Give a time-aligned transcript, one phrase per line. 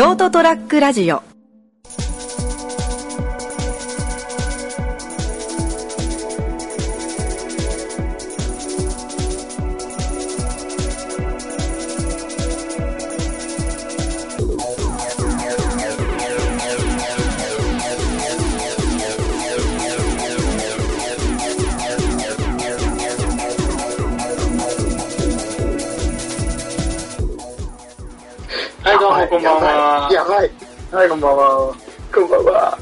[0.00, 1.29] ショートトラックラジオ。
[29.40, 30.08] んばんは。
[30.12, 30.50] やばい。
[30.92, 31.74] はい、こんばんは。
[32.12, 32.78] こんばんは。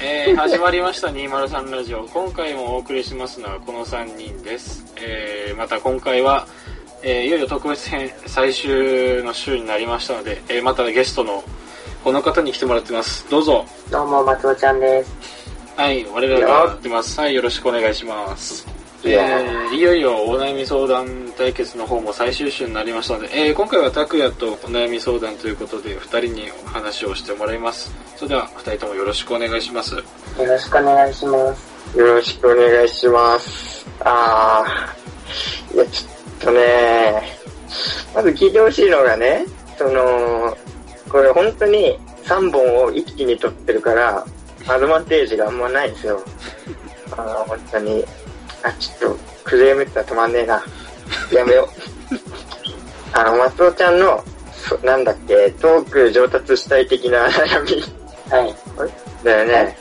[0.00, 2.04] えー、始まりました203ラジオ。
[2.04, 4.94] 今回もお送りしますのはこの3人です。
[4.96, 6.46] えー、また今回は、
[7.02, 11.42] えー、いよいよ特別編最終の週になりましたので、えー、またゲストの
[12.04, 13.28] この方に来てもらってます。
[13.28, 13.66] どうぞ。
[13.90, 15.12] どうも、松尾ちゃんです。
[15.76, 17.20] はい、我らがやってます。
[17.20, 18.67] はい、よろしくお願いします。
[19.04, 27.92] えー、いよいよお悩み相談対決の方も最終週になりましたので、えー、今回は拓也とお悩み相談ということで、2人にお話をしてもらいます。
[28.16, 29.94] それでは、2人ともよろしくお願いします。
[29.94, 30.02] よ
[30.38, 31.98] ろしくお願いします。
[31.98, 33.86] よろしくお願いします。
[34.00, 37.38] あー、いや、ちょっとね、
[38.14, 39.44] まず聞いてほしいのがね、
[39.76, 40.56] その、
[41.08, 44.26] これ本当に3本を一気に撮ってるから、
[44.66, 46.20] アドバンテージがあんまないんですよ。
[47.12, 48.04] あの、本当に。
[48.62, 50.62] あ、ちょっと、クレームって止まんねえな。
[51.32, 51.68] やめよ
[52.12, 52.14] う。
[53.18, 57.82] あの、松尾ちゃんの、そなんだっけ、トーク上達したい的な悩み。
[58.30, 58.54] はい。
[59.24, 59.76] だよね。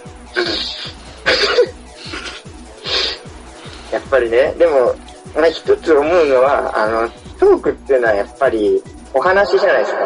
[3.92, 4.96] やっぱりね、でも、
[5.36, 8.82] まあ、一つ思うのは、あの、トークっていうのはやっぱり
[9.14, 10.00] お話じゃないですか。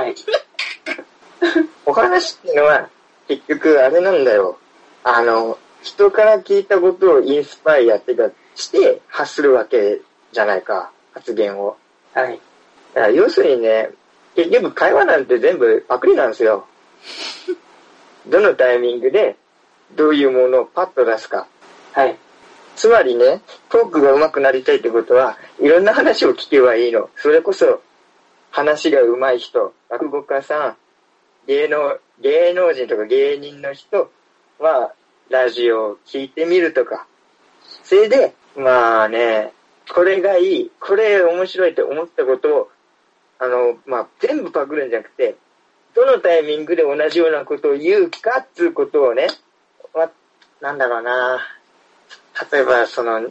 [0.00, 0.14] はい。
[1.86, 2.88] お話っていうのは
[3.28, 4.58] 結局あれなんだよ。
[5.02, 10.00] あの、人から聞いたことをインスパイアってかして発するわけ
[10.32, 11.76] じゃないか、発言を。
[12.14, 12.40] はい。
[12.94, 13.90] だから要するにね、
[14.34, 16.66] 結局会話なんて全部パクリなんですよ。
[18.26, 19.36] どのタイミングで
[19.94, 21.46] どういうものをパッと出すか。
[21.92, 22.16] はい。
[22.76, 27.10] つまりね、トークが上手くなりたいってことは、いろんな話を聞けばいいの。
[27.16, 27.82] それこそ、
[28.50, 30.76] 話が上手い人、落語家さん、
[31.46, 34.10] 芸能、芸能人とか芸人の人
[34.58, 34.94] は、
[35.30, 37.06] ラジオを聞いてみるとか。
[37.82, 39.52] それで、まあね、
[39.92, 42.70] これがいい、これ面白いって思ったことを、
[43.38, 45.36] あの、まあ、全部パクるんじゃなくて、
[45.94, 49.28] どのタイミングで同じようなことを言うかっていうことをね、
[49.94, 50.10] まあ、
[50.60, 51.40] なんだろうな。
[52.50, 53.30] 例えば、その、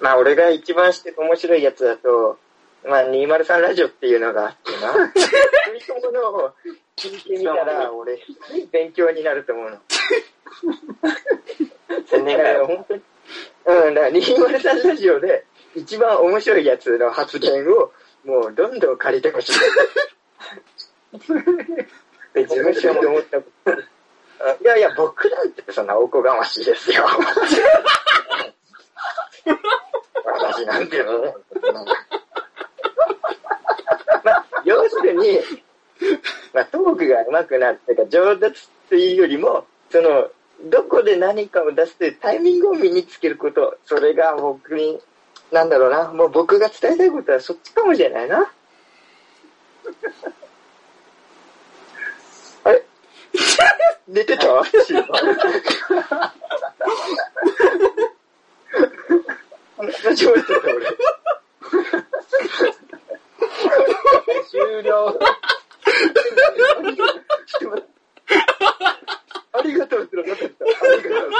[0.00, 2.38] まあ、俺が一番知ってて面白いやつだと、
[2.88, 4.92] まあ、203ラジオっていうのがあってな。
[4.92, 6.52] そういうものを
[6.96, 9.78] 聞いてみたら、俺、すごい勉強になると思うの。
[12.08, 13.02] 宣伝会だから本当に、
[13.66, 17.92] うん、だから203ラジオで一番面白いやつの発言を、
[18.24, 19.52] もうどんどん借りてほしい。
[22.34, 23.72] で、自分しようと思ったこと。
[23.72, 27.04] あいやいや、僕なんてそんなおこがましいですよ。
[30.24, 31.34] 私なんていうのね。
[34.24, 35.38] まあ、要するに、
[36.52, 40.30] まあ、トークが上手くなってか、上達っていうよりも、その、
[40.70, 44.98] どこで何かを出すタイミングを身につけること、それが僕に、
[45.52, 48.40] なんだろうな、もう僕が伝えたいことはそっちかもしれないな。
[52.64, 52.82] あれ？
[54.08, 54.46] 寝てた？
[54.46, 55.36] 間違えてた俺。
[64.50, 64.86] 終了。
[64.86, 67.92] ちょっと待って
[69.52, 70.44] ありがとうってのなかった。
[70.64, 71.36] ありがとうって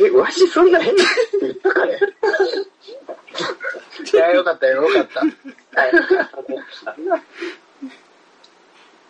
[0.00, 1.02] え、わしそんな変な
[1.40, 1.98] 言ったかね
[4.12, 5.18] いや、よかったよ、よかった。
[5.20, 5.26] は
[5.88, 5.92] い。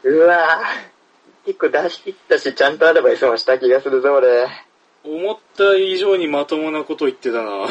[0.05, 1.45] うわぁ。
[1.45, 4.49] 結構出し切ったし、ちゃんとアドバイスもした気がするぞ、俺。
[5.05, 7.69] 思った以上にまともなこと言ってたな。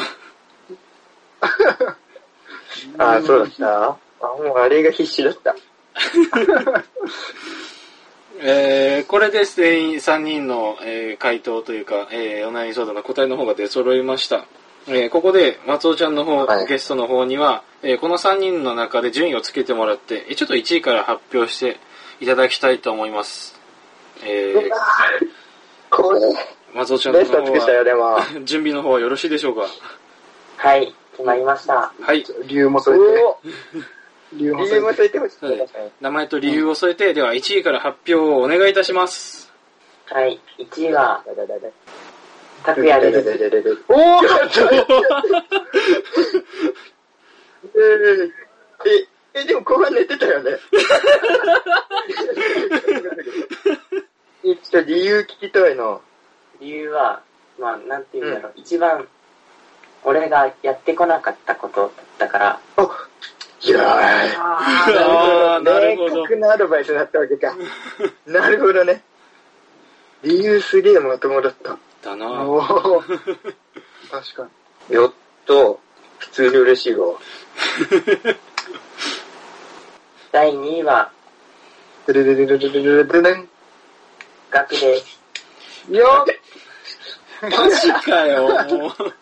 [3.16, 5.56] あ、そうだったあ、もうあれが必死だった。
[8.46, 14.44] えー、これで全員3人の、えー回答というか、えーお悩み相談の答えの方が出揃いました。
[14.86, 21.78] えーここで松尾ちゃんの方、はいゲストの方には、えーこの3人の中で順位をつけてもらって、えーちょっと1位から発表して
[22.20, 23.58] いただきたいと思います。
[24.22, 24.70] えー、
[25.88, 26.20] これ、
[26.74, 28.18] 松尾ちゃんのベスト方は、でも。
[28.44, 29.66] 準備の方はよろしいでしょうか？
[30.58, 30.94] はい。
[31.12, 31.92] 決まりました。
[31.98, 32.22] はい。
[32.44, 33.22] 理由もお添えて。
[33.22, 33.38] お
[34.34, 35.18] 理由も理由も添えて。
[35.18, 35.44] ほしい。
[35.46, 35.68] はい
[36.00, 39.52] 名前と理由を添えて、では1位から発表をお願いいたします。
[40.06, 40.40] はい。
[40.58, 41.24] 1位は、
[42.64, 43.28] 拓也です。
[43.88, 44.26] おー
[49.34, 50.52] え、え、でも後半寝てたよね。
[54.42, 55.98] ちょっと理由聞きたいな。
[56.60, 57.22] 理由は、
[57.58, 59.08] まあ、なんていうんだろう、一番、
[60.04, 62.82] 俺がやってこなかったことだったから、い
[63.70, 67.56] やー、あーなるほど明確なアドバイスになったわけか。
[68.26, 69.02] なるほどね。
[70.22, 71.78] 理由すげえまともだった。
[72.02, 72.26] だな
[74.10, 74.48] 確か
[74.88, 74.96] に。
[74.96, 75.12] やっ
[75.46, 75.80] と、
[76.18, 77.06] 普通に嬉しいわ。
[80.32, 81.10] 第2位は、
[82.06, 83.48] ででででででででででん。
[84.50, 85.20] 学です。
[85.90, 86.26] よ
[87.42, 89.14] マジかよ、もう。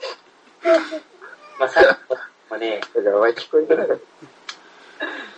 [1.59, 3.99] まあ、さっきまで、だから、お前聞こえてなかっ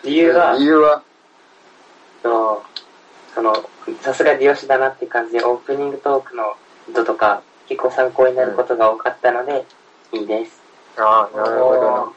[0.05, 1.03] 理由は、理由は、
[2.23, 2.62] と
[3.35, 3.53] その、
[4.01, 6.55] さすが美容師だなって感じで、オープニングトークの
[6.91, 9.65] 音とか、結構参考になることが多かったので、
[10.12, 10.61] いいです。
[10.97, 11.05] た。
[11.05, 12.12] ああ、なるほどな。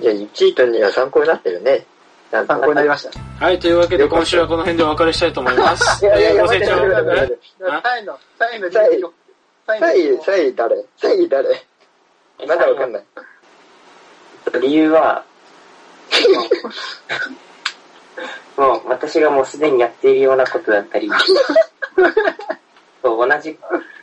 [0.00, 1.86] じゃあ、1位と2位は参考になってるね。
[2.30, 3.44] 参考になりました。
[3.44, 5.84] はい、というわけで今週はこの辺でお別れしたいと思います。
[6.04, 9.00] いやいやいやえーご清聴待って待って待ってえあサインの、サインの誰？
[10.96, 11.66] サイ誰？
[12.46, 13.04] まだわかんない。
[14.60, 15.24] 理由は、
[18.56, 21.08] もう私がもうすでにやっているようなことだったり、
[23.02, 23.58] そう同じ、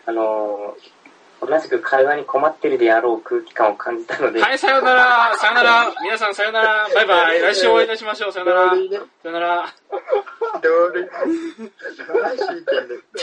[0.05, 0.95] あのー
[1.41, 8.75] 同じく会話に困ってるであろう空気感を感じたので、はい、さよなら、さよなら、皆さんさよなら、バイバイ、 来週お会いいたしましょう、さよなら、さ
[9.25, 9.73] よなら、
[10.61, 11.07] どれ。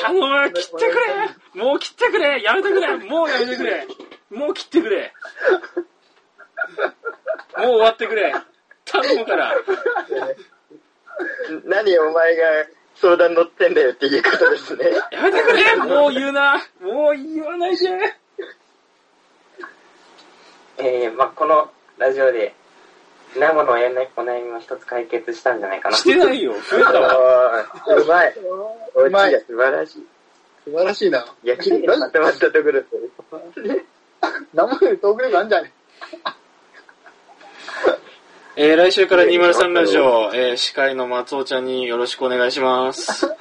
[0.00, 1.00] 頼む、切ってくれ。
[1.64, 2.42] もう切ってくれ。
[2.42, 2.96] やめてくれ。
[2.96, 3.86] もうやめてくれ。
[4.30, 5.12] もう切ってくれ。
[7.58, 8.34] もう終わってくれ
[8.92, 9.54] 頼むから。
[11.64, 12.44] 何お前が
[12.96, 14.90] 相談乗ってんだよっていうことですね。
[15.10, 18.16] やめてくれもう言うなもう言わないで
[20.78, 22.54] えーまあ、このラジオで、
[23.38, 25.96] 名護のお悩みも一つ解決したんじゃないかな。
[25.96, 26.52] してないよ。
[26.52, 27.64] 増えたわ。
[27.96, 28.34] うまい。
[28.94, 29.10] お素
[29.56, 30.06] 晴らしい。
[30.64, 31.24] 素晴らしいな。
[31.42, 32.82] いや、綺麗にまとまったところで。
[34.54, 35.72] 生よりトーク力あんじゃね
[38.54, 43.24] えー、来週から203ラジオ、えー、司会の松尾ちゃんによろしくお願いします。
[43.24, 43.34] 100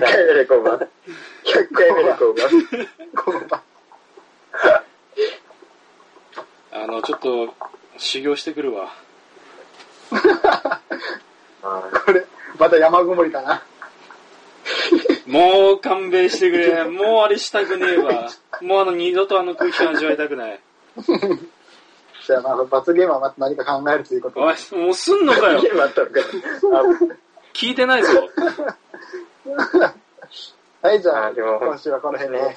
[0.00, 0.76] 回目でこうば。
[0.76, 0.88] 100
[1.72, 2.42] 回目でこうば。
[3.22, 3.62] この場。
[6.72, 7.54] あの、ちょっと、
[7.98, 8.92] 修行してくるわ。
[10.10, 10.16] こ
[12.12, 12.26] れ、
[12.58, 13.62] また山ごもりかな。
[15.24, 16.82] もう勘弁してくれ。
[16.82, 18.28] もうあれしたくねえわ。
[18.60, 20.58] もうあの、二度とあの空気感味わいたくない。
[22.28, 25.62] じゃあまあ、罰ゲームはまた何か考えるということでおい、もうすんのかよ。
[25.62, 26.20] ゲームあったのか
[27.54, 28.10] 聞いてないぞ。
[30.82, 32.44] はい、じゃあ、あでも今週はこの辺で。
[32.44, 32.54] ね。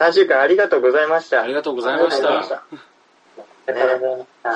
[0.00, 1.40] 3週間ありがとうございました。
[1.40, 2.42] ありがとうございました。
[3.64, 3.72] 素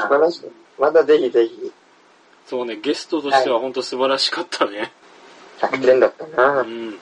[0.09, 0.51] 晴らしい。
[0.81, 1.73] またぜひぜひ。
[2.47, 4.93] そうね、ゲストとしては本当素晴らしかったね。
[5.61, 6.65] 100点だったなう。
[6.65, 6.99] ん。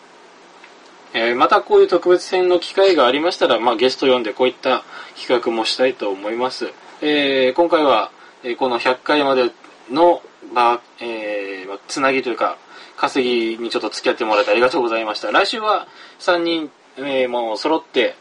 [1.14, 4.84] えーまたこういう特別編の機会がありましたら、まあ、ゲスト呼んでこういった
[5.18, 6.68] 企画もしたいと思います。
[7.02, 8.10] えー今回は、
[8.42, 9.50] えーこの100回まで
[9.90, 12.56] の、まあえーまあつなぎというか、
[12.96, 15.30] 稼ぎにちょっと付き合ってもらってありがとうございました。
[15.32, 15.86] 来週は
[16.18, 18.14] 3人、えーもう揃って、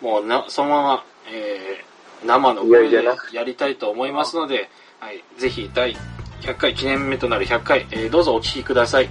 [0.00, 1.84] もうな、そのまま、えー
[2.26, 5.94] 生の声でいやりたいと思いますので、はい、ぜひ第
[6.40, 9.08] 100回記念目となる100回、えーどうぞお聞きください。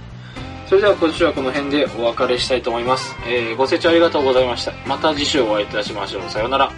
[0.68, 3.14] それでは今週はこの辺でお別れしたいと思います。
[3.26, 4.72] えーご清聴ありがとうございました。
[4.86, 6.22] また次週お会いいたしましょう。
[6.28, 6.72] さようなら。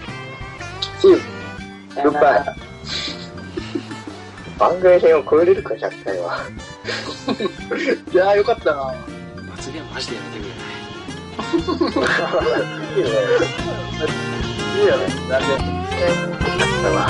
[1.96, 2.54] さよなら
[4.58, 6.40] 番外編を超えれるか、100回は。
[8.12, 8.94] いやーよかったな。
[9.50, 10.58] 罰ゲームマジでやめてくれない。
[12.96, 13.08] いいね。
[14.76, 15.06] いいよね。
[15.28, 15.46] なんで。
[16.82, 17.08] だわ。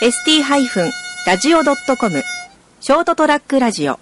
[0.00, 2.24] ST-radio.com
[2.80, 4.00] ショートトラックラジオ